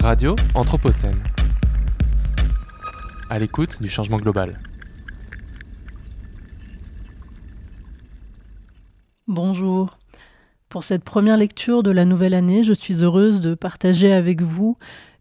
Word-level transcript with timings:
Radio 0.00 0.36
Anthropocène. 0.54 1.22
À 3.30 3.38
l'écoute 3.38 3.80
du 3.80 3.88
changement 3.88 4.18
global. 4.18 4.60
Bonjour. 9.26 9.98
Pour 10.68 10.84
cette 10.84 11.02
première 11.02 11.36
lecture 11.36 11.82
de 11.82 11.90
la 11.90 12.04
nouvelle 12.04 12.34
année, 12.34 12.62
je 12.62 12.72
suis 12.72 13.02
heureuse 13.02 13.40
de 13.40 13.54
partager 13.54 14.12
avec 14.12 14.42
vous 14.42 14.76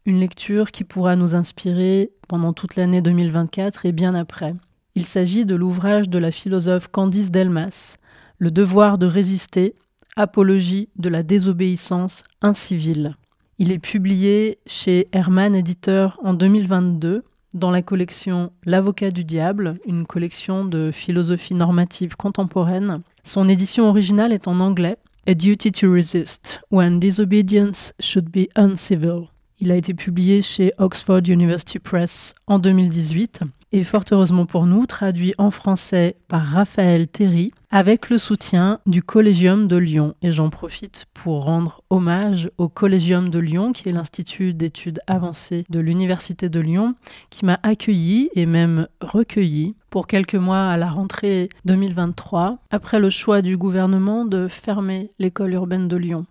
une 0.06 0.20
lecture 0.20 0.72
qui 0.72 0.84
pourra 0.84 1.16
nous 1.16 1.36
inspirer 1.36 2.12
pendant 2.28 2.54
toute 2.54 2.76
l'année 2.76 3.02
2024 3.02 3.86
et 3.86 3.92
bien 3.92 4.14
après. 4.14 4.56
Il 4.94 5.06
s'agit 5.06 5.46
de 5.46 5.56
l'ouvrage 5.56 6.10
de 6.10 6.20
la 6.20 6.32
philosophe 6.32 6.90
Candice 6.90 7.32
Delmas, 7.32 7.98
Le 8.38 8.52
devoir 8.52 8.98
de 8.98 9.06
résister, 9.06 9.76
apologie 10.16 10.90
de 10.98 11.10
la 11.10 11.24
désobéissance 11.24 12.24
incivile. 12.42 13.16
Il 13.58 13.72
est 13.72 13.80
publié 13.80 14.58
chez 14.66 15.08
Hermann 15.14 15.56
Éditeur 15.56 16.20
en 16.22 16.34
2022 16.34 17.24
dans 17.54 17.72
la 17.72 17.82
collection 17.82 18.52
L'avocat 18.66 19.12
du 19.12 19.24
diable, 19.24 19.76
une 19.86 20.06
collection 20.06 20.66
de 20.66 20.92
philosophie 20.92 21.56
normative 21.56 22.18
contemporaine. 22.18 23.02
Son 23.24 23.48
édition 23.48 23.88
originale 23.88 24.34
est 24.34 24.50
en 24.50 24.60
anglais, 24.60 24.98
A 25.26 25.34
Duty 25.36 25.72
to 25.72 25.90
Resist, 25.90 26.60
When 26.70 27.00
Disobedience 27.00 27.94
Should 28.02 28.30
Be 28.30 28.50
Uncivil. 28.58 29.30
Il 29.62 29.72
a 29.72 29.78
été 29.78 29.94
publié 29.94 30.42
chez 30.42 30.74
Oxford 30.78 31.22
University 31.26 31.80
Press 31.80 32.36
en 32.48 32.60
2018 32.60 33.40
et 33.72 33.86
fort 33.86 34.04
heureusement 34.12 34.46
pour 34.46 34.66
nous, 34.66 34.86
traduit 34.86 35.34
en 35.38 35.50
français 35.50 36.18
par 36.28 36.44
Raphaël 36.44 37.08
Terry 37.08 37.54
avec 37.72 38.10
le 38.10 38.18
soutien 38.18 38.80
du 38.86 39.04
Collégium 39.04 39.68
de 39.68 39.76
Lyon. 39.78 40.16
Et 40.22 40.32
j'en 40.32 40.50
profite 40.50 41.06
pour 41.14 41.44
rendre 41.44 41.84
hommage 41.90 42.50
au 42.58 42.70
Collégium 42.70 43.30
de 43.30 43.40
Lyon, 43.40 43.72
qui 43.72 43.90
est 43.90 43.92
l'Institut 43.92 44.54
d'études 44.54 45.00
avancées 45.08 45.66
de 45.70 45.80
l'Université 45.80 46.50
de 46.50 46.60
Lyon, 46.60 46.96
qui 47.30 47.46
m'a 47.46 47.60
accueilli 47.64 48.30
et 48.36 48.46
même 48.46 48.88
recueilli 49.02 49.76
pour 49.90 50.08
quelques 50.08 50.36
mois 50.36 50.68
à 50.70 50.78
la 50.78 50.90
rentrée 50.90 51.50
2023, 51.66 52.60
après 52.72 53.00
le 53.00 53.10
choix 53.10 53.42
du 53.42 53.58
gouvernement 53.58 54.26
de 54.26 54.48
fermer 54.48 55.10
l'école 55.20 55.54
urbaine 55.54 55.88
de 55.88 55.96
Lyon. 55.96 56.26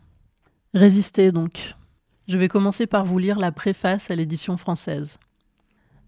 Résistez 0.75 1.33
donc. 1.33 1.75
Je 2.27 2.39
vais 2.39 2.49
commencer 2.49 2.87
par 2.87 3.05
vous 3.05 3.19
lire 3.19 3.39
la 3.39 3.53
préface 3.53 4.11
à 4.11 4.15
l'édition 4.15 4.57
française. 4.57 5.19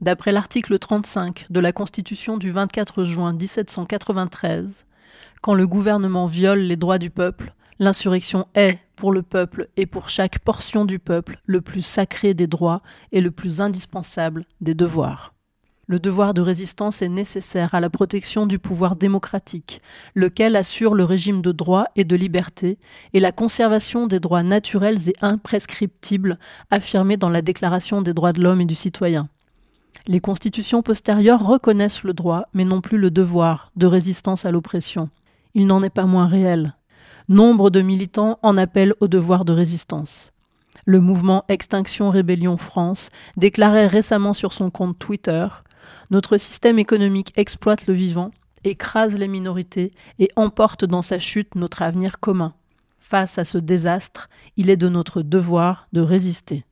D'après 0.01 0.33
l'article 0.33 0.79
35 0.79 1.47
de 1.49 1.61
la 1.61 1.73
Constitution 1.73 2.37
du 2.37 2.51
24 2.51 3.05
juin 3.05 3.33
1793, 3.33 4.85
quand 5.47 5.55
le 5.55 5.69
gouvernement 5.69 6.27
viole 6.27 6.59
les 6.59 6.75
droits 6.75 6.99
du 6.99 7.09
peuple, 7.09 7.55
l'insurrection 7.79 8.49
est, 8.57 8.81
pour 8.97 9.13
le 9.13 9.23
peuple 9.23 9.69
et 9.77 9.87
pour 9.87 10.09
chaque 10.09 10.41
portion 10.41 10.85
du 10.85 10.99
peuple, 10.99 11.39
le 11.47 11.61
plus 11.61 11.83
sacré 11.83 12.35
des 12.35 12.49
droits 12.49 12.83
et 13.13 13.21
le 13.21 13.31
plus 13.31 13.61
indispensable 13.61 14.45
des 14.61 14.75
devoirs. 14.75 15.35
Le 15.87 16.01
devoir 16.01 16.35
de 16.35 16.41
résistance 16.41 17.01
est 17.01 17.09
nécessaire 17.09 17.77
à 17.77 17.81
la 17.81 17.91
protection 17.91 18.47
du 18.47 18.59
pouvoir 18.59 18.97
démocratique, 18.97 19.81
lequel 20.17 20.57
assure 20.57 20.97
le 20.97 21.05
régime 21.05 21.43
de 21.43 21.53
droit 21.53 21.85
et 21.95 22.03
de 22.03 22.17
liberté 22.17 22.77
et 23.13 23.21
la 23.21 23.31
conservation 23.31 24.09
des 24.09 24.19
droits 24.19 24.43
naturels 24.43 25.09
et 25.09 25.15
imprescriptibles 25.21 26.41
affirmés 26.73 27.19
dans 27.19 27.31
la 27.31 27.41
Déclaration 27.41 28.03
des 28.03 28.15
droits 28.15 28.33
de 28.33 28.43
l'homme 28.43 28.63
et 28.63 28.67
du 28.67 28.75
citoyen. 28.75 29.29
Les 30.09 30.19
constitutions 30.19 30.83
postérieures 30.83 31.47
reconnaissent 31.47 32.03
le 32.03 32.15
droit, 32.15 32.47
mais 32.53 32.65
non 32.65 32.81
plus 32.81 32.99
le 32.99 33.13
devoir, 33.13 33.71
de 33.77 33.87
résistance 33.87 34.45
à 34.45 34.51
l'oppression. 34.51 35.09
Il 35.59 35.67
n'en 35.67 35.83
est 35.83 35.89
pas 35.89 36.05
moins 36.05 36.27
réel. 36.27 36.77
Nombre 37.31 37.71
de 37.71 37.81
militants 37.81 38.39
en 38.43 38.59
appellent 38.59 38.93
au 39.01 39.09
devoir 39.09 39.47
de 39.47 39.55
résistance. 39.55 40.33
Le 40.85 41.01
mouvement 41.01 41.47
Extinction 41.49 42.11
Rébellion 42.11 42.59
France 42.59 43.09
déclarait 43.39 43.87
récemment 43.87 44.35
sur 44.35 44.53
son 44.53 44.71
compte 44.71 44.99
Twitter 44.99 45.49
Notre 46.11 46.37
système 46.37 46.79
économique 46.79 47.33
exploite 47.37 47.87
le 47.87 47.95
vivant, 47.95 48.33
écrase 48.65 49.17
les 49.17 49.29
minorités 49.29 49.93
et 50.19 50.29
emporte 50.37 50.85
dans 50.85 51.01
sa 51.01 51.19
chute 51.19 51.55
notre 51.55 51.81
avenir 51.81 52.21
commun. 52.21 52.53
Face 52.99 53.39
à 53.39 53.47
ce 53.47 53.57
désastre, 53.57 54.29
il 54.59 54.69
est 54.69 54.77
de 54.77 54.91
notre 54.91 55.23
devoir 55.23 55.89
de 55.95 56.03
résister. 56.03 56.67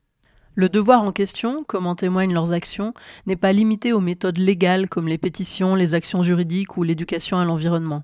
Le 0.56 0.69
devoir 0.69 1.05
en 1.05 1.12
question, 1.12 1.65
comme 1.67 1.87
en 1.87 1.94
témoignent 1.94 2.34
leurs 2.34 2.53
actions, 2.53 2.93
n'est 3.25 3.34
pas 3.34 3.55
limité 3.55 3.94
aux 3.94 4.00
méthodes 4.00 4.37
légales 4.37 4.91
comme 4.91 5.09
les 5.09 5.17
pétitions, 5.17 5.75
les 5.75 5.94
actions 5.94 6.23
juridiques 6.23 6.77
ou 6.77 6.83
l'éducation 6.83 7.39
à 7.39 7.47
l'environnement. 7.47 8.03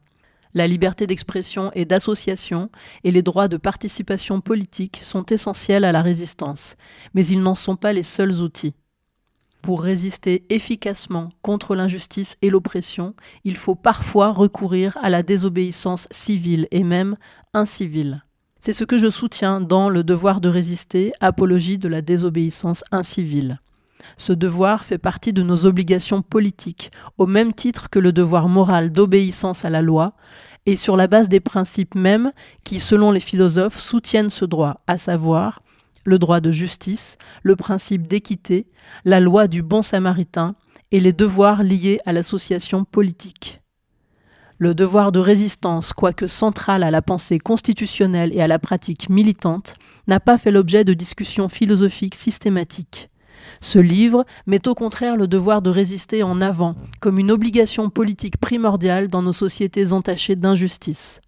La 0.52 0.66
liberté 0.66 1.06
d'expression 1.06 1.70
et 1.74 1.84
d'association 1.84 2.70
et 3.04 3.10
les 3.10 3.22
droits 3.22 3.48
de 3.48 3.56
participation 3.56 4.40
politique 4.40 5.00
sont 5.02 5.24
essentiels 5.26 5.84
à 5.84 5.92
la 5.92 6.02
résistance, 6.02 6.76
mais 7.14 7.24
ils 7.26 7.40
n'en 7.40 7.54
sont 7.54 7.76
pas 7.76 7.92
les 7.92 8.02
seuls 8.02 8.40
outils. 8.40 8.74
Pour 9.62 9.82
résister 9.82 10.44
efficacement 10.48 11.28
contre 11.42 11.76
l'injustice 11.76 12.36
et 12.42 12.50
l'oppression, 12.50 13.14
il 13.44 13.56
faut 13.56 13.74
parfois 13.74 14.32
recourir 14.32 14.96
à 15.02 15.10
la 15.10 15.22
désobéissance 15.22 16.08
civile 16.10 16.66
et 16.70 16.82
même 16.82 17.16
incivile. 17.52 18.24
C'est 18.58 18.72
ce 18.72 18.84
que 18.84 18.98
je 18.98 19.10
soutiens 19.10 19.60
dans 19.60 19.88
le 19.88 20.02
devoir 20.02 20.40
de 20.40 20.48
résister, 20.48 21.12
apologie 21.20 21.78
de 21.78 21.88
la 21.88 22.02
désobéissance 22.02 22.84
incivile. 22.90 23.60
Ce 24.16 24.32
devoir 24.32 24.84
fait 24.84 24.98
partie 24.98 25.32
de 25.32 25.42
nos 25.42 25.66
obligations 25.66 26.22
politiques, 26.22 26.90
au 27.18 27.26
même 27.26 27.52
titre 27.52 27.90
que 27.90 27.98
le 27.98 28.12
devoir 28.12 28.48
moral 28.48 28.92
d'obéissance 28.92 29.64
à 29.64 29.70
la 29.70 29.82
loi, 29.82 30.14
et 30.66 30.76
sur 30.76 30.96
la 30.96 31.06
base 31.06 31.28
des 31.28 31.40
principes 31.40 31.94
mêmes 31.94 32.32
qui, 32.64 32.80
selon 32.80 33.10
les 33.10 33.20
philosophes, 33.20 33.80
soutiennent 33.80 34.30
ce 34.30 34.44
droit, 34.44 34.82
à 34.86 34.98
savoir 34.98 35.62
le 36.04 36.18
droit 36.18 36.40
de 36.40 36.50
justice, 36.50 37.18
le 37.42 37.56
principe 37.56 38.06
d'équité, 38.06 38.66
la 39.04 39.20
loi 39.20 39.48
du 39.48 39.62
bon 39.62 39.82
samaritain 39.82 40.54
et 40.92 41.00
les 41.00 41.12
devoirs 41.12 41.62
liés 41.62 42.00
à 42.06 42.12
l'association 42.12 42.84
politique. 42.84 43.60
Le 44.58 44.74
devoir 44.74 45.12
de 45.12 45.20
résistance, 45.20 45.92
quoique 45.92 46.26
central 46.26 46.82
à 46.82 46.90
la 46.90 47.00
pensée 47.00 47.38
constitutionnelle 47.38 48.30
et 48.34 48.42
à 48.42 48.46
la 48.46 48.58
pratique 48.58 49.08
militante, 49.08 49.74
n'a 50.06 50.20
pas 50.20 50.36
fait 50.36 50.50
l'objet 50.50 50.84
de 50.84 50.92
discussions 50.92 51.48
philosophiques 51.48 52.14
systématiques. 52.14 53.09
Ce 53.60 53.78
livre 53.78 54.24
met 54.46 54.66
au 54.68 54.74
contraire 54.74 55.16
le 55.16 55.28
devoir 55.28 55.62
de 55.62 55.70
résister 55.70 56.22
en 56.22 56.40
avant, 56.40 56.76
comme 57.00 57.18
une 57.18 57.30
obligation 57.30 57.90
politique 57.90 58.38
primordiale 58.38 59.08
dans 59.08 59.22
nos 59.22 59.32
sociétés 59.32 59.92
entachées 59.92 60.36
d'injustice. 60.36 61.20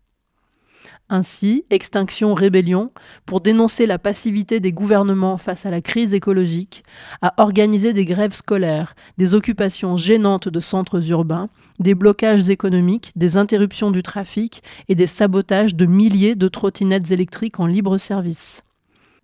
Ainsi, 1.15 1.67
Extinction 1.69 2.33
Rébellion, 2.33 2.91
pour 3.27 3.43
dénoncer 3.43 3.85
la 3.85 3.99
passivité 3.99 4.61
des 4.61 4.73
gouvernements 4.73 5.37
face 5.37 5.67
à 5.67 5.71
la 5.71 5.83
crise 5.83 6.15
écologique, 6.15 6.85
a 7.21 7.35
organisé 7.37 7.93
des 7.93 8.07
grèves 8.07 8.33
scolaires, 8.33 8.95
des 9.19 9.35
occupations 9.35 9.99
gênantes 9.99 10.49
de 10.49 10.61
centres 10.61 11.11
urbains, 11.11 11.51
des 11.81 11.95
blocages 11.95 12.49
économiques, 12.49 13.13
des 13.15 13.37
interruptions 13.37 13.91
du 13.91 14.03
trafic 14.03 14.63
et 14.89 14.95
des 14.95 15.07
sabotages 15.07 15.75
de 15.75 15.85
milliers 15.85 16.35
de 16.35 16.49
trottinettes 16.49 17.11
électriques 17.11 17.61
en 17.61 17.67
libre 17.67 17.99
service. 17.99 18.63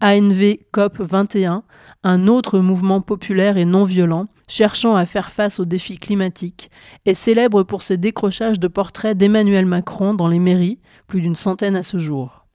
ANV 0.00 0.58
COP 0.70 1.00
21, 1.00 1.64
un 2.04 2.28
autre 2.28 2.60
mouvement 2.60 3.00
populaire 3.00 3.56
et 3.56 3.64
non 3.64 3.82
violent, 3.82 4.28
cherchant 4.46 4.94
à 4.94 5.06
faire 5.06 5.32
face 5.32 5.58
aux 5.58 5.64
défis 5.64 5.98
climatiques, 5.98 6.70
est 7.04 7.14
célèbre 7.14 7.64
pour 7.64 7.82
ses 7.82 7.96
décrochages 7.96 8.60
de 8.60 8.68
portraits 8.68 9.16
d'Emmanuel 9.16 9.66
Macron 9.66 10.14
dans 10.14 10.28
les 10.28 10.38
mairies, 10.38 10.78
plus 11.08 11.20
d'une 11.20 11.34
centaine 11.34 11.74
à 11.74 11.82
ce 11.82 11.98
jour. 11.98 12.46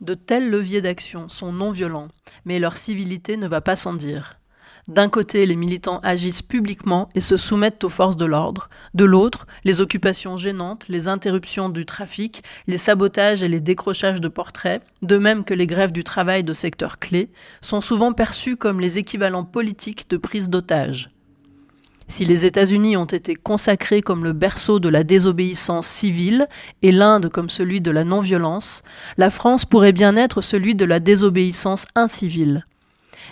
De 0.00 0.14
tels 0.14 0.48
leviers 0.48 0.82
d'action 0.82 1.28
sont 1.28 1.52
non 1.52 1.72
violents, 1.72 2.08
mais 2.44 2.60
leur 2.60 2.76
civilité 2.76 3.36
ne 3.36 3.48
va 3.48 3.60
pas 3.60 3.74
sans 3.74 3.94
dire. 3.94 4.38
D'un 4.86 5.08
côté, 5.08 5.46
les 5.46 5.56
militants 5.56 6.00
agissent 6.02 6.42
publiquement 6.42 7.08
et 7.14 7.22
se 7.22 7.38
soumettent 7.38 7.84
aux 7.84 7.88
forces 7.88 8.18
de 8.18 8.26
l'ordre. 8.26 8.68
De 8.92 9.06
l'autre, 9.06 9.46
les 9.64 9.80
occupations 9.80 10.36
gênantes, 10.36 10.84
les 10.90 11.08
interruptions 11.08 11.70
du 11.70 11.86
trafic, 11.86 12.42
les 12.66 12.76
sabotages 12.76 13.42
et 13.42 13.48
les 13.48 13.60
décrochages 13.60 14.20
de 14.20 14.28
portraits, 14.28 14.82
de 15.00 15.16
même 15.16 15.44
que 15.44 15.54
les 15.54 15.66
grèves 15.66 15.92
du 15.92 16.04
travail 16.04 16.44
de 16.44 16.52
secteurs 16.52 16.98
clés, 16.98 17.30
sont 17.62 17.80
souvent 17.80 18.12
perçus 18.12 18.56
comme 18.56 18.78
les 18.78 18.98
équivalents 18.98 19.44
politiques 19.44 20.10
de 20.10 20.18
prise 20.18 20.50
d'otages. 20.50 21.08
Si 22.06 22.26
les 22.26 22.44
États-Unis 22.44 22.98
ont 22.98 23.06
été 23.06 23.34
consacrés 23.34 24.02
comme 24.02 24.24
le 24.24 24.34
berceau 24.34 24.80
de 24.80 24.90
la 24.90 25.02
désobéissance 25.02 25.86
civile 25.86 26.46
et 26.82 26.92
l'Inde 26.92 27.30
comme 27.30 27.48
celui 27.48 27.80
de 27.80 27.90
la 27.90 28.04
non-violence, 28.04 28.82
la 29.16 29.30
France 29.30 29.64
pourrait 29.64 29.92
bien 29.92 30.14
être 30.16 30.42
celui 30.42 30.74
de 30.74 30.84
la 30.84 31.00
désobéissance 31.00 31.86
incivile. 31.94 32.66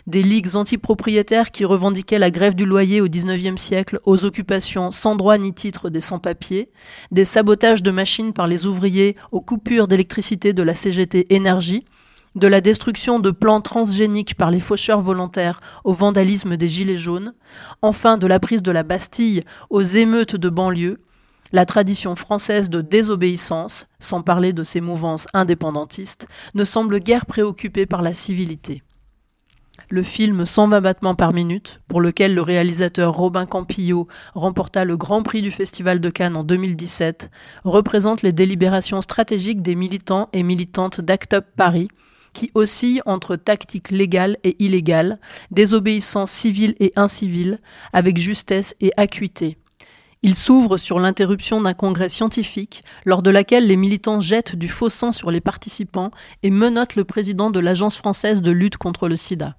Des 0.08 0.24
ligues 0.24 0.56
antipropriétaires 0.56 1.52
qui 1.52 1.64
revendiquaient 1.64 2.18
la 2.18 2.32
grève 2.32 2.56
du 2.56 2.64
loyer 2.64 3.00
au 3.00 3.08
XIXe 3.08 3.60
siècle 3.60 4.00
aux 4.04 4.24
occupations 4.24 4.90
sans 4.90 5.14
droit 5.14 5.38
ni 5.38 5.54
titre 5.54 5.90
des 5.90 6.00
sans-papiers, 6.00 6.70
des 7.12 7.24
sabotages 7.24 7.84
de 7.84 7.92
machines 7.92 8.32
par 8.32 8.48
les 8.48 8.66
ouvriers 8.66 9.16
aux 9.30 9.40
coupures 9.40 9.86
d'électricité 9.86 10.52
de 10.52 10.62
la 10.64 10.74
CGT 10.74 11.32
Énergie, 11.32 11.84
de 12.34 12.48
la 12.48 12.60
destruction 12.60 13.20
de 13.20 13.30
plants 13.30 13.60
transgéniques 13.60 14.34
par 14.34 14.50
les 14.50 14.58
faucheurs 14.58 15.00
volontaires 15.00 15.60
au 15.84 15.92
vandalisme 15.92 16.56
des 16.56 16.68
Gilets 16.68 16.98
jaunes, 16.98 17.32
enfin 17.80 18.16
de 18.16 18.26
la 18.26 18.40
prise 18.40 18.62
de 18.62 18.72
la 18.72 18.82
Bastille 18.82 19.44
aux 19.70 19.82
émeutes 19.82 20.34
de 20.34 20.48
banlieue, 20.48 21.00
la 21.52 21.64
tradition 21.64 22.16
française 22.16 22.70
de 22.70 22.80
désobéissance, 22.80 23.86
sans 24.00 24.22
parler 24.22 24.52
de 24.52 24.64
ses 24.64 24.80
mouvances 24.80 25.28
indépendantistes, 25.32 26.26
ne 26.54 26.64
semble 26.64 26.98
guère 26.98 27.26
préoccupée 27.26 27.86
par 27.86 28.02
la 28.02 28.14
civilité. 28.14 28.82
Le 29.94 30.02
film 30.02 30.46
120 30.46 30.80
battements 30.80 31.14
par 31.14 31.34
minute, 31.34 31.82
pour 31.86 32.00
lequel 32.00 32.34
le 32.34 32.40
réalisateur 32.40 33.12
Robin 33.12 33.44
Campillo 33.44 34.08
remporta 34.34 34.86
le 34.86 34.96
Grand 34.96 35.22
Prix 35.22 35.42
du 35.42 35.50
Festival 35.50 36.00
de 36.00 36.08
Cannes 36.08 36.34
en 36.34 36.44
2017, 36.44 37.30
représente 37.64 38.22
les 38.22 38.32
délibérations 38.32 39.02
stratégiques 39.02 39.60
des 39.60 39.74
militants 39.74 40.30
et 40.32 40.44
militantes 40.44 41.02
d'Act 41.02 41.34
Up 41.34 41.46
Paris, 41.58 41.88
qui 42.32 42.50
oscillent 42.54 43.02
entre 43.04 43.36
tactique 43.36 43.90
légale 43.90 44.38
et 44.44 44.56
illégale, 44.64 45.20
désobéissance 45.50 46.30
civile 46.30 46.74
et 46.80 46.94
incivile, 46.96 47.60
avec 47.92 48.16
justesse 48.16 48.74
et 48.80 48.92
acuité. 48.96 49.58
Il 50.22 50.36
s'ouvre 50.36 50.78
sur 50.78 51.00
l'interruption 51.00 51.60
d'un 51.60 51.74
congrès 51.74 52.08
scientifique, 52.08 52.82
lors 53.04 53.20
de 53.20 53.28
laquelle 53.28 53.66
les 53.66 53.76
militants 53.76 54.20
jettent 54.20 54.56
du 54.56 54.68
faux 54.68 54.88
sang 54.88 55.12
sur 55.12 55.30
les 55.30 55.42
participants 55.42 56.12
et 56.42 56.50
menottent 56.50 56.96
le 56.96 57.04
président 57.04 57.50
de 57.50 57.60
l'Agence 57.60 57.98
française 57.98 58.40
de 58.40 58.52
lutte 58.52 58.78
contre 58.78 59.06
le 59.06 59.18
sida. 59.18 59.58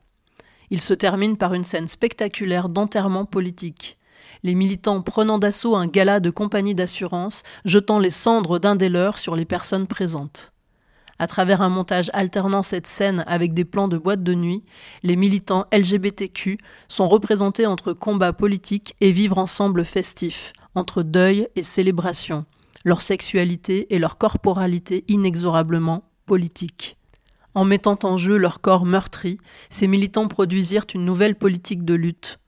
Il 0.73 0.81
se 0.81 0.95
termine 0.95 1.37
par 1.37 1.53
une 1.53 1.63
scène 1.63 1.85
spectaculaire 1.85 2.67
d'enterrement 2.67 3.25
politique. 3.25 3.99
Les 4.41 4.55
militants 4.55 5.03
prenant 5.03 5.37
d'assaut 5.37 5.75
un 5.75 5.85
gala 5.85 6.19
de 6.19 6.31
compagnie 6.31 6.73
d'assurance, 6.73 7.43
jetant 7.63 7.99
les 7.99 8.09
cendres 8.09 8.57
d'un 8.57 8.75
des 8.75 8.89
leurs 8.89 9.19
sur 9.19 9.35
les 9.35 9.45
personnes 9.45 9.85
présentes. 9.85 10.51
À 11.19 11.27
travers 11.27 11.61
un 11.61 11.69
montage 11.69 12.09
alternant 12.13 12.63
cette 12.63 12.87
scène 12.87 13.23
avec 13.27 13.53
des 13.53 13.65
plans 13.65 13.87
de 13.87 13.99
boîte 13.99 14.23
de 14.23 14.33
nuit, 14.33 14.63
les 15.03 15.15
militants 15.15 15.67
LGBTQ 15.71 16.57
sont 16.87 17.07
représentés 17.07 17.67
entre 17.67 17.93
combat 17.93 18.33
politique 18.33 18.95
et 18.99 19.11
vivre 19.11 19.37
ensemble 19.37 19.85
festif, 19.85 20.53
entre 20.73 21.03
deuil 21.03 21.49
et 21.55 21.61
célébration, 21.61 22.45
leur 22.83 23.01
sexualité 23.01 23.93
et 23.93 23.99
leur 23.99 24.17
corporalité 24.17 25.05
inexorablement 25.07 26.09
politique. 26.25 26.97
En 27.55 27.65
mettant 27.65 27.99
en 28.03 28.17
jeu 28.17 28.37
leur 28.37 28.61
corps 28.61 28.85
meurtri, 28.85 29.37
ces 29.69 29.87
militants 29.87 30.27
produisirent 30.27 30.85
une 30.93 31.05
nouvelle 31.05 31.35
politique 31.35 31.85
de 31.85 31.93
lutte. 31.93 32.39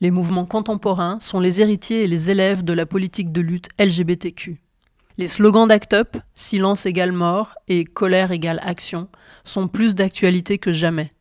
Les 0.00 0.10
mouvements 0.10 0.46
contemporains 0.46 1.20
sont 1.20 1.40
les 1.40 1.60
héritiers 1.60 2.02
et 2.02 2.06
les 2.08 2.30
élèves 2.30 2.64
de 2.64 2.72
la 2.72 2.86
politique 2.86 3.32
de 3.32 3.40
lutte 3.40 3.68
LGBTQ. 3.78 4.60
Les 5.18 5.28
slogans 5.28 5.68
d'Act 5.68 5.92
Up, 5.92 6.16
silence 6.34 6.86
égale 6.86 7.12
mort 7.12 7.54
et 7.68 7.84
colère 7.84 8.32
égale 8.32 8.60
action, 8.62 9.08
sont 9.44 9.68
plus 9.68 9.94
d'actualité 9.94 10.58
que 10.58 10.72
jamais. 10.72 11.12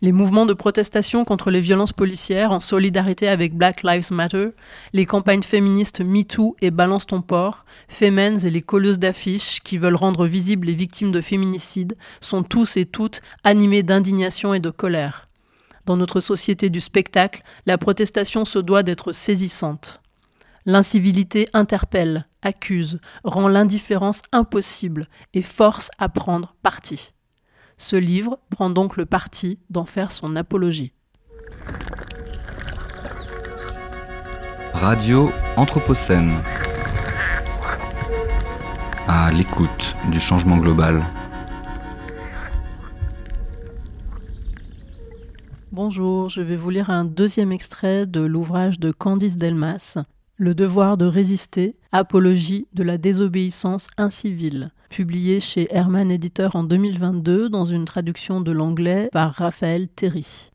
Les 0.00 0.12
mouvements 0.12 0.46
de 0.46 0.54
protestation 0.54 1.24
contre 1.24 1.50
les 1.50 1.60
violences 1.60 1.92
policières 1.92 2.52
en 2.52 2.60
solidarité 2.60 3.26
avec 3.26 3.56
Black 3.56 3.82
Lives 3.82 4.12
Matter, 4.12 4.50
les 4.92 5.06
campagnes 5.06 5.42
féministes 5.42 6.00
MeToo 6.00 6.54
et 6.62 6.70
Balance 6.70 7.06
ton 7.06 7.20
port, 7.20 7.64
Femens 7.88 8.44
et 8.44 8.50
les 8.50 8.62
colleuses 8.62 9.00
d'affiches 9.00 9.58
qui 9.60 9.76
veulent 9.76 9.96
rendre 9.96 10.26
visibles 10.26 10.68
les 10.68 10.74
victimes 10.74 11.10
de 11.10 11.20
féminicides 11.20 11.96
sont 12.20 12.44
tous 12.44 12.76
et 12.76 12.86
toutes 12.86 13.22
animés 13.42 13.82
d'indignation 13.82 14.54
et 14.54 14.60
de 14.60 14.70
colère. 14.70 15.28
Dans 15.84 15.96
notre 15.96 16.20
société 16.20 16.70
du 16.70 16.80
spectacle, 16.80 17.42
la 17.66 17.76
protestation 17.76 18.44
se 18.44 18.60
doit 18.60 18.84
d'être 18.84 19.10
saisissante. 19.10 20.00
L'incivilité 20.64 21.48
interpelle, 21.54 22.28
accuse, 22.42 23.00
rend 23.24 23.48
l'indifférence 23.48 24.22
impossible 24.30 25.08
et 25.34 25.42
force 25.42 25.90
à 25.98 26.08
prendre 26.08 26.54
parti. 26.62 27.14
Ce 27.80 27.94
livre 27.94 28.40
prend 28.50 28.70
donc 28.70 28.96
le 28.96 29.06
parti 29.06 29.60
d'en 29.70 29.84
faire 29.84 30.10
son 30.10 30.34
apologie. 30.34 30.92
Radio 34.72 35.30
Anthropocène. 35.56 36.34
À 39.06 39.30
l'écoute 39.30 39.94
du 40.10 40.18
changement 40.18 40.56
global. 40.56 41.04
Bonjour, 45.70 46.28
je 46.30 46.40
vais 46.40 46.56
vous 46.56 46.70
lire 46.70 46.90
un 46.90 47.04
deuxième 47.04 47.52
extrait 47.52 48.06
de 48.06 48.20
l'ouvrage 48.20 48.80
de 48.80 48.90
Candice 48.90 49.36
Delmas, 49.36 49.98
le 50.36 50.56
devoir 50.56 50.96
de 50.96 51.06
résister, 51.06 51.76
apologie 51.92 52.66
de 52.72 52.82
la 52.82 52.98
désobéissance 52.98 53.86
incivile, 53.96 54.72
publié 54.88 55.40
chez 55.40 55.66
Herman 55.70 56.10
Éditeur 56.10 56.56
en 56.56 56.64
2022 56.64 57.48
dans 57.48 57.64
une 57.64 57.84
traduction 57.84 58.40
de 58.40 58.52
l'anglais 58.52 59.08
par 59.12 59.32
Raphaël 59.32 59.88
Terry. 59.88 60.50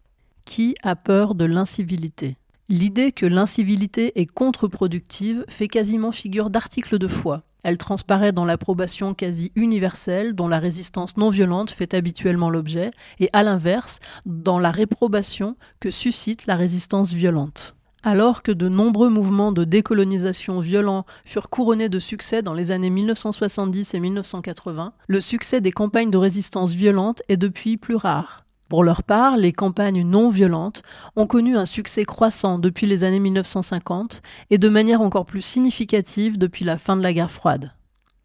Qui 0.46 0.76
a 0.84 0.96
peur 0.96 1.36
de 1.36 1.46
l'incivilité? 1.46 2.38
L'idée 2.70 3.12
que 3.12 3.26
l'incivilité 3.26 4.20
est 4.20 4.26
contre-productive 4.26 5.46
fait 5.48 5.68
quasiment 5.68 6.12
figure 6.12 6.50
d'article 6.50 6.98
de 6.98 7.08
foi. 7.08 7.44
Elle 7.64 7.78
transparaît 7.78 8.34
dans 8.34 8.46
l'approbation 8.46 9.14
quasi 9.14 9.52
universelle 9.56 10.34
dont 10.34 10.48
la 10.50 10.60
résistance 10.60 11.16
non 11.16 11.30
violente 11.30 11.72
fait 11.72 11.94
habituellement 11.94 12.50
l'objet, 12.50 12.92
et 13.20 13.30
à 13.32 13.44
l'inverse, 13.44 14.00
dans 14.26 14.60
la 14.60 14.72
réprobation 14.72 15.56
que 15.80 15.92
suscite 15.92 16.46
la 16.46 16.56
résistance 16.56 17.14
violente. 17.14 17.76
Alors 18.06 18.44
que 18.44 18.52
de 18.52 18.68
nombreux 18.68 19.10
mouvements 19.10 19.54
de 19.54 19.64
décolonisation 19.64 20.60
violents 20.60 21.06
furent 21.24 21.50
couronnés 21.50 21.88
de 21.88 22.00
succès 22.00 22.42
dans 22.42 22.54
les 22.54 22.72
années 22.72 22.90
1970 22.90 23.94
et 23.94 24.00
1980, 24.02 24.94
le 25.08 25.22
succès 25.22 25.62
des 25.62 25.72
campagnes 25.72 26.12
de 26.12 26.18
résistance 26.18 26.74
violente 26.74 27.22
est 27.30 27.38
depuis 27.38 27.78
plus 27.78 27.96
rare. 27.96 28.44
Pour 28.68 28.84
leur 28.84 29.04
part, 29.04 29.38
les 29.38 29.54
campagnes 29.54 30.02
non 30.02 30.30
violentes 30.30 30.82
ont 31.16 31.28
connu 31.28 31.56
un 31.56 31.66
succès 31.66 32.04
croissant 32.04 32.60
depuis 32.60 32.88
les 32.88 33.06
années 33.06 33.22
1950 33.22 34.22
et 34.50 34.58
de 34.58 34.68
manière 34.68 35.00
encore 35.00 35.26
plus 35.26 35.42
significative 35.42 36.38
depuis 36.38 36.66
la 36.66 36.78
fin 36.78 36.98
de 36.98 37.04
la 37.04 37.14
guerre 37.14 37.32
froide. 37.32 37.72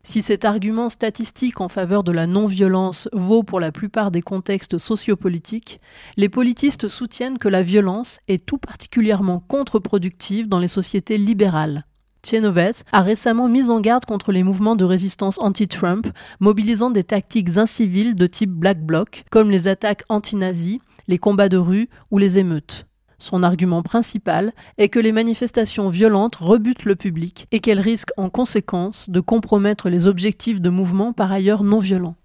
Si 0.02 0.22
cet 0.22 0.44
argument 0.44 0.88
statistique 0.88 1.60
en 1.60 1.68
faveur 1.68 2.02
de 2.02 2.12
la 2.12 2.26
non-violence 2.26 3.08
vaut 3.12 3.42
pour 3.42 3.60
la 3.60 3.72
plupart 3.72 4.10
des 4.10 4.22
contextes 4.22 4.78
sociopolitiques, 4.78 5.80
les 6.16 6.28
politistes 6.28 6.88
soutiennent 6.88 7.38
que 7.38 7.48
la 7.48 7.62
violence 7.62 8.18
est 8.28 8.44
tout 8.44 8.58
particulièrement 8.58 9.40
contre-productive 9.40 10.48
dans 10.48 10.60
les 10.60 10.68
sociétés 10.68 11.18
libérales. 11.18 11.84
Tchenovets 12.22 12.84
a 12.92 13.02
récemment 13.02 13.48
mis 13.48 13.70
en 13.70 13.80
garde 13.80 14.04
contre 14.04 14.32
les 14.32 14.42
mouvements 14.42 14.76
de 14.76 14.84
résistance 14.84 15.38
anti-Trump, 15.38 16.06
mobilisant 16.40 16.90
des 16.90 17.04
tactiques 17.04 17.56
inciviles 17.56 18.14
de 18.14 18.26
type 18.26 18.50
Black 18.50 18.84
Bloc, 18.84 19.24
comme 19.30 19.50
les 19.50 19.68
attaques 19.68 20.04
anti-nazis, 20.08 20.78
les 21.06 21.18
combats 21.18 21.48
de 21.48 21.56
rue 21.56 21.88
ou 22.10 22.18
les 22.18 22.38
émeutes. 22.38 22.86
Son 23.18 23.42
argument 23.42 23.82
principal 23.82 24.52
est 24.78 24.88
que 24.88 25.00
les 25.00 25.12
manifestations 25.12 25.88
violentes 25.88 26.36
rebutent 26.36 26.84
le 26.84 26.94
public 26.94 27.46
et 27.50 27.58
qu'elles 27.58 27.80
risquent 27.80 28.12
en 28.16 28.30
conséquence 28.30 29.10
de 29.10 29.20
compromettre 29.20 29.88
les 29.88 30.06
objectifs 30.06 30.60
de 30.60 30.70
mouvements 30.70 31.12
par 31.12 31.32
ailleurs 31.32 31.64
non 31.64 31.80
violents. 31.80 32.16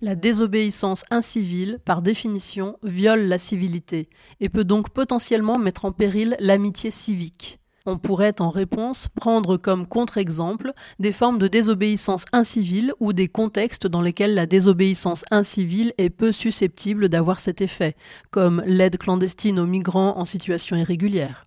La 0.00 0.14
désobéissance 0.14 1.02
incivile, 1.10 1.80
par 1.84 2.02
définition, 2.02 2.78
viole 2.82 3.26
la 3.26 3.38
civilité 3.38 4.08
et 4.40 4.48
peut 4.48 4.64
donc 4.64 4.90
potentiellement 4.90 5.58
mettre 5.58 5.84
en 5.84 5.92
péril 5.92 6.36
l'amitié 6.38 6.90
civique. 6.90 7.58
On 7.90 7.96
pourrait 7.96 8.42
en 8.42 8.50
réponse 8.50 9.08
prendre 9.16 9.56
comme 9.56 9.86
contre-exemple 9.86 10.74
des 10.98 11.10
formes 11.10 11.38
de 11.38 11.48
désobéissance 11.48 12.26
incivile 12.34 12.92
ou 13.00 13.14
des 13.14 13.28
contextes 13.28 13.86
dans 13.86 14.02
lesquels 14.02 14.34
la 14.34 14.44
désobéissance 14.44 15.24
incivile 15.30 15.94
est 15.96 16.10
peu 16.10 16.30
susceptible 16.30 17.08
d'avoir 17.08 17.40
cet 17.40 17.62
effet, 17.62 17.96
comme 18.30 18.62
l'aide 18.66 18.98
clandestine 18.98 19.58
aux 19.58 19.66
migrants 19.66 20.18
en 20.18 20.26
situation 20.26 20.76
irrégulière. 20.76 21.46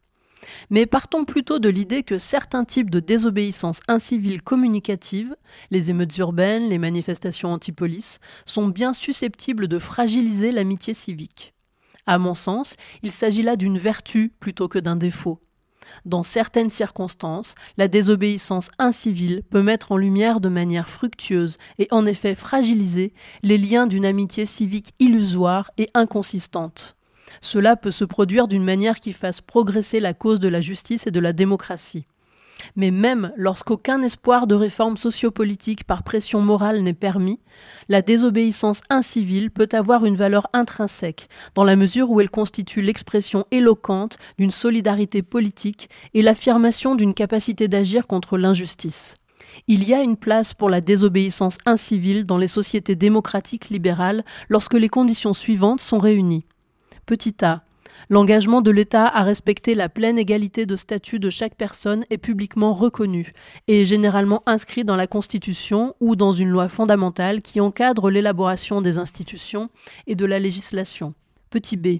Mais 0.71 0.87
partons 0.87 1.25
plutôt 1.25 1.59
de 1.59 1.69
l'idée 1.69 2.01
que 2.01 2.17
certains 2.17 2.65
types 2.65 2.89
de 2.89 2.99
désobéissance 2.99 3.81
incivile 3.87 4.41
communicative, 4.41 5.35
les 5.69 5.91
émeutes 5.91 6.17
urbaines, 6.17 6.69
les 6.69 6.79
manifestations 6.79 7.53
anti-police, 7.53 8.17
sont 8.47 8.67
bien 8.67 8.93
susceptibles 8.93 9.67
de 9.67 9.77
fragiliser 9.77 10.51
l'amitié 10.51 10.95
civique. 10.95 11.53
À 12.07 12.17
mon 12.17 12.33
sens, 12.33 12.77
il 13.03 13.11
s'agit 13.11 13.43
là 13.43 13.55
d'une 13.55 13.77
vertu 13.77 14.33
plutôt 14.39 14.67
que 14.67 14.79
d'un 14.79 14.95
défaut. 14.95 15.39
Dans 16.05 16.23
certaines 16.23 16.69
circonstances, 16.69 17.55
la 17.77 17.87
désobéissance 17.87 18.69
incivile 18.79 19.43
peut 19.49 19.61
mettre 19.61 19.91
en 19.91 19.97
lumière 19.97 20.39
de 20.39 20.49
manière 20.49 20.89
fructueuse 20.89 21.57
et 21.79 21.87
en 21.91 22.05
effet 22.05 22.35
fragiliser 22.35 23.13
les 23.43 23.57
liens 23.57 23.87
d'une 23.87 24.05
amitié 24.05 24.45
civique 24.45 24.93
illusoire 24.99 25.71
et 25.77 25.89
inconsistante. 25.93 26.95
Cela 27.39 27.75
peut 27.75 27.91
se 27.91 28.05
produire 28.05 28.47
d'une 28.47 28.63
manière 28.63 28.99
qui 28.99 29.13
fasse 29.13 29.41
progresser 29.41 29.99
la 29.99 30.13
cause 30.13 30.39
de 30.39 30.47
la 30.47 30.61
justice 30.61 31.07
et 31.07 31.11
de 31.11 31.19
la 31.19 31.33
démocratie. 31.33 32.05
Mais 32.75 32.91
même 32.91 33.31
lorsqu'aucun 33.35 34.01
espoir 34.01 34.47
de 34.47 34.55
réforme 34.55 34.97
sociopolitique 34.97 35.83
par 35.83 36.03
pression 36.03 36.41
morale 36.41 36.81
n'est 36.81 36.93
permis, 36.93 37.39
la 37.89 38.01
désobéissance 38.01 38.81
incivile 38.89 39.51
peut 39.51 39.69
avoir 39.71 40.05
une 40.05 40.15
valeur 40.15 40.47
intrinsèque, 40.53 41.29
dans 41.55 41.63
la 41.63 41.75
mesure 41.75 42.09
où 42.09 42.21
elle 42.21 42.29
constitue 42.29 42.81
l'expression 42.81 43.45
éloquente 43.51 44.17
d'une 44.37 44.51
solidarité 44.51 45.21
politique 45.21 45.89
et 46.13 46.21
l'affirmation 46.21 46.95
d'une 46.95 47.13
capacité 47.13 47.67
d'agir 47.67 48.07
contre 48.07 48.37
l'injustice. 48.37 49.15
Il 49.67 49.87
y 49.87 49.93
a 49.93 50.01
une 50.01 50.17
place 50.17 50.53
pour 50.53 50.69
la 50.69 50.81
désobéissance 50.81 51.57
incivile 51.65 52.25
dans 52.25 52.37
les 52.37 52.47
sociétés 52.47 52.95
démocratiques 52.95 53.69
libérales 53.69 54.23
lorsque 54.49 54.73
les 54.73 54.89
conditions 54.89 55.33
suivantes 55.33 55.81
sont 55.81 55.99
réunies. 55.99 56.45
Petit 57.05 57.43
a 57.43 57.63
L'engagement 58.09 58.61
de 58.61 58.71
l'État 58.71 59.07
à 59.07 59.23
respecter 59.23 59.75
la 59.75 59.89
pleine 59.89 60.17
égalité 60.17 60.65
de 60.65 60.75
statut 60.75 61.19
de 61.19 61.29
chaque 61.29 61.55
personne 61.55 62.05
est 62.09 62.17
publiquement 62.17 62.73
reconnu 62.73 63.33
et 63.67 63.81
est 63.81 63.85
généralement 63.85 64.43
inscrit 64.45 64.83
dans 64.83 64.95
la 64.95 65.07
Constitution 65.07 65.95
ou 65.99 66.15
dans 66.15 66.31
une 66.31 66.49
loi 66.49 66.69
fondamentale 66.69 67.41
qui 67.41 67.61
encadre 67.61 68.09
l'élaboration 68.09 68.81
des 68.81 68.97
institutions 68.97 69.69
et 70.07 70.15
de 70.15 70.25
la 70.25 70.39
législation. 70.39 71.13
Petit 71.49 71.77
b. 71.77 71.99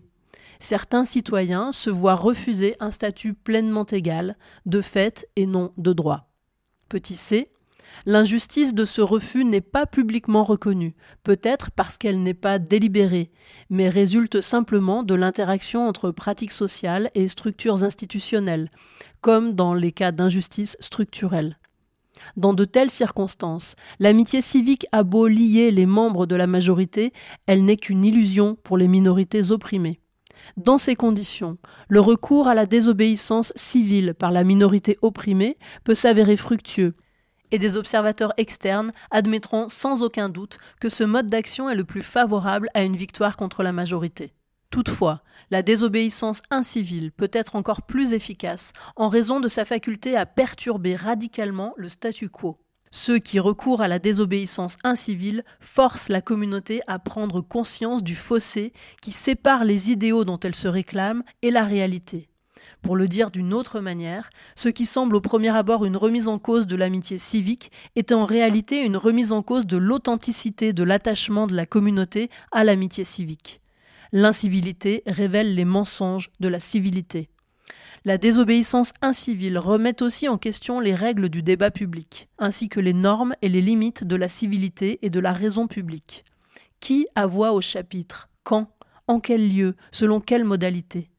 certains 0.60 1.06
citoyens 1.06 1.72
se 1.72 1.90
voient 1.90 2.16
refuser 2.16 2.76
un 2.80 2.92
statut 2.92 3.34
pleinement 3.34 3.86
égal, 3.86 4.38
de 4.66 4.82
fait 4.82 5.28
et 5.36 5.46
non 5.46 5.72
de 5.78 5.94
droit. 5.94 6.30
Petit 6.90 7.16
c. 7.16 7.50
L'injustice 8.06 8.74
de 8.74 8.86
ce 8.86 9.02
refus 9.02 9.46
n'est 9.46 9.62
pas 9.62 9.86
publiquement 9.86 10.44
reconnue, 10.44 10.96
peut-être 11.24 11.72
parce 11.72 11.98
qu'elle 11.98 12.24
n'est 12.24 12.34
pas 12.34 12.60
délibérée, 12.60 13.32
mais 13.70 13.90
résulte 13.90 14.42
simplement 14.42 15.04
de 15.04 15.14
l'interaction 15.14 15.88
entre 15.88 16.12
pratiques 16.12 16.52
sociales 16.52 17.12
et 17.14 17.28
structures 17.28 17.84
institutionnelles, 17.84 18.70
comme 19.22 19.54
dans 19.54 19.74
les 19.74 19.92
cas 19.92 20.12
d'injustice 20.12 20.78
structurelle. 20.80 21.58
Dans 22.38 22.54
de 22.54 22.66
telles 22.66 22.92
circonstances, 22.92 23.76
l'amitié 24.00 24.42
civique 24.42 24.86
a 24.92 25.04
beau 25.04 25.28
lier 25.28 25.72
les 25.72 25.86
membres 25.86 26.26
de 26.26 26.36
la 26.36 26.48
majorité, 26.48 27.14
elle 27.46 27.66
n'est 27.66 27.78
qu'une 27.78 28.06
illusion 28.06 28.56
pour 28.64 28.78
les 28.78 28.88
minorités 28.88 29.52
opprimées. 29.52 30.00
Dans 30.58 30.78
ces 30.78 30.96
conditions, 30.96 31.58
le 31.88 32.00
recours 32.00 32.48
à 32.48 32.56
la 32.56 32.66
désobéissance 32.66 33.54
civile 33.56 34.16
par 34.18 34.32
la 34.32 34.44
minorité 34.44 34.98
opprimée 35.02 35.58
peut 35.84 35.96
s'avérer 35.96 36.36
fructueux, 36.36 36.96
et 37.52 37.60
des 37.60 37.76
observateurs 37.76 38.34
externes 38.38 38.92
admettront 39.12 39.70
sans 39.70 40.02
aucun 40.02 40.30
doute 40.30 40.58
que 40.80 40.90
ce 40.90 41.04
mode 41.04 41.28
d'action 41.28 41.70
est 41.70 41.76
le 41.76 41.84
plus 41.84 42.02
favorable 42.02 42.70
à 42.74 42.84
une 42.84 42.96
victoire 42.96 43.38
contre 43.38 43.64
la 43.64 43.72
majorité. 43.72 44.34
Toutefois, 44.72 45.22
la 45.50 45.64
désobéissance 45.64 46.42
incivile 46.50 47.12
peut 47.12 47.30
être 47.34 47.58
encore 47.58 47.82
plus 47.82 48.14
efficace 48.14 48.72
en 48.96 49.10
raison 49.10 49.42
de 49.42 49.50
sa 49.50 49.66
faculté 49.66 50.16
à 50.16 50.26
perturber 50.26 50.96
radicalement 50.96 51.74
le 51.76 51.90
statu 51.90 52.30
quo. 52.30 52.58
Ceux 52.90 53.20
qui 53.20 53.40
recourent 53.40 53.82
à 53.82 53.88
la 53.88 54.00
désobéissance 54.00 54.78
incivile 54.84 55.44
forcent 55.60 56.10
la 56.10 56.22
communauté 56.22 56.82
à 56.88 57.00
prendre 57.00 57.42
conscience 57.42 58.04
du 58.04 58.16
fossé 58.16 58.74
qui 59.02 59.12
sépare 59.12 59.64
les 59.64 59.92
idéaux 59.92 60.26
dont 60.26 60.40
elle 60.40 60.56
se 60.56 60.68
réclame 60.68 61.24
et 61.42 61.52
la 61.52 61.64
réalité. 61.64 62.31
Pour 62.82 62.96
le 62.96 63.08
dire 63.08 63.30
d'une 63.30 63.54
autre 63.54 63.80
manière, 63.80 64.30
ce 64.56 64.70
qui 64.70 64.86
semble 64.86 65.16
au 65.16 65.22
premier 65.22 65.50
abord 65.50 65.86
une 65.86 65.98
remise 65.98 66.28
en 66.28 66.40
cause 66.40 66.66
de 66.66 66.76
l'amitié 66.76 67.18
civique 67.20 67.72
est 67.96 68.12
en 68.12 68.26
réalité 68.26 68.84
une 68.84 68.98
remise 68.98 69.32
en 69.32 69.44
cause 69.44 69.68
de 69.68 69.78
l'authenticité 69.78 70.74
de 70.74 70.84
l'attachement 70.84 71.46
de 71.46 71.56
la 71.56 71.68
communauté 71.68 72.30
à 72.52 72.64
l'amitié 72.64 73.04
civique. 73.04 73.62
L'incivilité 74.12 75.04
révèle 75.06 75.54
les 75.54 75.64
mensonges 75.64 76.32
de 76.40 76.48
la 76.48 76.60
civilité. 76.60 77.30
La 78.04 78.18
désobéissance 78.18 78.94
incivile 79.04 79.60
remet 79.60 80.02
aussi 80.02 80.28
en 80.28 80.40
question 80.40 80.80
les 80.80 80.96
règles 80.96 81.30
du 81.30 81.44
débat 81.44 81.70
public, 81.70 82.30
ainsi 82.40 82.68
que 82.68 82.80
les 82.80 82.94
normes 82.94 83.36
et 83.44 83.48
les 83.48 83.62
limites 83.62 84.04
de 84.04 84.16
la 84.16 84.28
civilité 84.28 84.98
et 85.04 85.12
de 85.12 85.20
la 85.20 85.34
raison 85.34 85.68
publique. 85.68 86.26
Qui 86.80 87.06
a 87.14 87.28
voix 87.28 87.54
au 87.54 87.62
chapitre? 87.62 88.28
Quand? 88.44 88.76
En 89.08 89.20
quel 89.20 89.56
lieu? 89.56 89.76
Selon 89.92 90.20
quelle 90.20 90.46
modalité? 90.46 91.12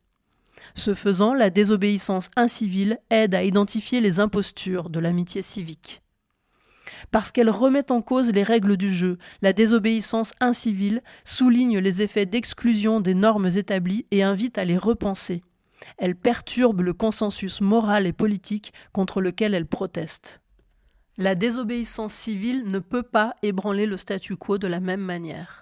Ce 0.74 0.94
faisant, 0.94 1.34
la 1.34 1.50
désobéissance 1.50 2.30
incivile 2.36 2.98
aide 3.10 3.34
à 3.34 3.44
identifier 3.44 4.00
les 4.00 4.20
impostures 4.20 4.90
de 4.90 5.00
l'amitié 5.00 5.42
civique. 5.42 6.02
Parce 7.10 7.32
qu'elle 7.32 7.50
remet 7.50 7.90
en 7.90 8.00
cause 8.00 8.30
les 8.30 8.42
règles 8.42 8.76
du 8.76 8.90
jeu, 8.90 9.18
la 9.42 9.52
désobéissance 9.52 10.32
incivile 10.40 11.02
souligne 11.24 11.78
les 11.78 12.02
effets 12.02 12.26
d'exclusion 12.26 13.00
des 13.00 13.14
normes 13.14 13.48
établies 13.56 14.06
et 14.10 14.22
invite 14.22 14.58
à 14.58 14.64
les 14.64 14.78
repenser. 14.78 15.42
Elle 15.98 16.16
perturbe 16.16 16.80
le 16.80 16.94
consensus 16.94 17.60
moral 17.60 18.06
et 18.06 18.12
politique 18.12 18.72
contre 18.92 19.20
lequel 19.20 19.54
elle 19.54 19.66
proteste. 19.66 20.40
La 21.18 21.34
désobéissance 21.34 22.14
civile 22.14 22.64
ne 22.66 22.78
peut 22.78 23.02
pas 23.02 23.34
ébranler 23.42 23.86
le 23.86 23.96
statu 23.96 24.36
quo 24.36 24.58
de 24.58 24.66
la 24.66 24.80
même 24.80 25.02
manière. 25.02 25.61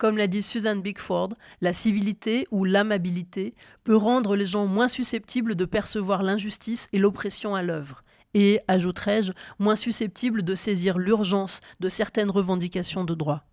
Comme 0.00 0.16
l'a 0.16 0.28
dit 0.28 0.42
Suzanne 0.42 0.80
Bigford, 0.80 1.34
la 1.60 1.74
civilité 1.74 2.46
ou 2.50 2.64
l'amabilité 2.64 3.54
peut 3.84 3.98
rendre 3.98 4.34
les 4.34 4.46
gens 4.46 4.66
moins 4.66 4.88
susceptibles 4.88 5.54
de 5.54 5.66
percevoir 5.66 6.22
l'injustice 6.22 6.88
et 6.94 6.98
l'oppression 6.98 7.54
à 7.54 7.60
l'œuvre, 7.60 8.02
et, 8.32 8.60
ajouterai-je, 8.66 9.32
moins 9.58 9.76
susceptibles 9.76 10.42
de 10.42 10.54
saisir 10.54 10.96
l'urgence 10.96 11.60
de 11.80 11.90
certaines 11.90 12.30
revendications 12.30 13.04
de 13.04 13.14
droit. 13.14 13.44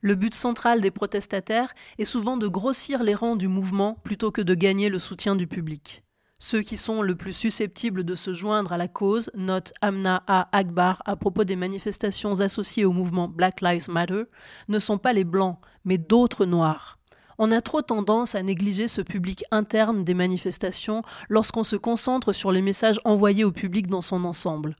Le 0.00 0.16
but 0.16 0.34
central 0.34 0.80
des 0.80 0.90
protestataires 0.90 1.74
est 1.98 2.04
souvent 2.04 2.36
de 2.36 2.48
grossir 2.48 3.04
les 3.04 3.14
rangs 3.14 3.36
du 3.36 3.46
mouvement 3.46 3.98
plutôt 4.02 4.32
que 4.32 4.42
de 4.42 4.56
gagner 4.56 4.88
le 4.88 4.98
soutien 4.98 5.36
du 5.36 5.46
public. 5.46 6.02
Ceux 6.42 6.62
qui 6.62 6.78
sont 6.78 7.02
le 7.02 7.14
plus 7.14 7.34
susceptibles 7.34 8.02
de 8.02 8.14
se 8.14 8.32
joindre 8.32 8.72
à 8.72 8.78
la 8.78 8.88
cause, 8.88 9.30
note 9.36 9.74
Amna 9.82 10.24
A. 10.26 10.48
Akbar 10.56 11.02
à 11.04 11.14
propos 11.14 11.44
des 11.44 11.54
manifestations 11.54 12.40
associées 12.40 12.86
au 12.86 12.92
mouvement 12.92 13.28
Black 13.28 13.60
Lives 13.60 13.90
Matter, 13.90 14.22
ne 14.68 14.78
sont 14.78 14.96
pas 14.96 15.12
les 15.12 15.24
blancs, 15.24 15.58
mais 15.84 15.98
d'autres 15.98 16.46
noirs. 16.46 16.98
On 17.36 17.52
a 17.52 17.60
trop 17.60 17.82
tendance 17.82 18.34
à 18.34 18.42
négliger 18.42 18.88
ce 18.88 19.02
public 19.02 19.44
interne 19.50 20.02
des 20.02 20.14
manifestations 20.14 21.02
lorsqu'on 21.28 21.62
se 21.62 21.76
concentre 21.76 22.32
sur 22.32 22.52
les 22.52 22.62
messages 22.62 23.00
envoyés 23.04 23.44
au 23.44 23.52
public 23.52 23.86
dans 23.86 24.02
son 24.02 24.24
ensemble. 24.24 24.76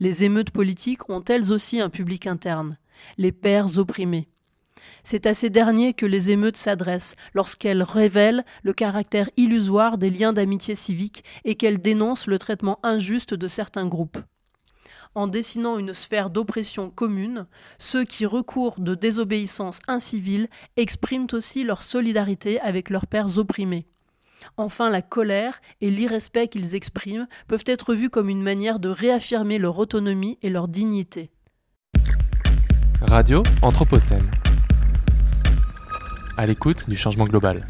Les 0.00 0.24
émeutes 0.24 0.50
politiques 0.50 1.10
ont 1.10 1.22
elles 1.24 1.52
aussi 1.52 1.78
un 1.78 1.90
public 1.90 2.26
interne, 2.26 2.78
les 3.18 3.32
pères 3.32 3.76
opprimés. 3.76 4.31
C'est 5.02 5.26
à 5.26 5.34
ces 5.34 5.50
derniers 5.50 5.94
que 5.94 6.06
les 6.06 6.30
émeutes 6.30 6.56
s'adressent 6.56 7.16
lorsqu'elles 7.34 7.82
révèlent 7.82 8.44
le 8.62 8.72
caractère 8.72 9.30
illusoire 9.36 9.98
des 9.98 10.10
liens 10.10 10.32
d'amitié 10.32 10.74
civique 10.74 11.24
et 11.44 11.54
qu'elles 11.54 11.80
dénoncent 11.80 12.26
le 12.26 12.38
traitement 12.38 12.78
injuste 12.82 13.34
de 13.34 13.48
certains 13.48 13.86
groupes. 13.86 14.18
En 15.14 15.26
dessinant 15.26 15.78
une 15.78 15.92
sphère 15.92 16.30
d'oppression 16.30 16.88
commune, 16.88 17.46
ceux 17.78 18.04
qui 18.04 18.24
recourent 18.24 18.80
de 18.80 18.94
désobéissance 18.94 19.80
incivile 19.86 20.48
expriment 20.76 21.26
aussi 21.32 21.64
leur 21.64 21.82
solidarité 21.82 22.58
avec 22.60 22.88
leurs 22.88 23.06
pères 23.06 23.36
opprimés. 23.36 23.86
Enfin, 24.56 24.90
la 24.90 25.02
colère 25.02 25.60
et 25.80 25.90
l'irrespect 25.90 26.48
qu'ils 26.48 26.74
expriment 26.74 27.26
peuvent 27.46 27.64
être 27.66 27.94
vus 27.94 28.10
comme 28.10 28.28
une 28.28 28.42
manière 28.42 28.78
de 28.80 28.88
réaffirmer 28.88 29.58
leur 29.58 29.78
autonomie 29.78 30.38
et 30.42 30.50
leur 30.50 30.66
dignité. 30.66 31.30
Radio 33.02 33.42
Anthropocène 33.60 34.30
à 36.36 36.46
l'écoute 36.46 36.88
du 36.88 36.96
changement 36.96 37.24
global. 37.24 37.66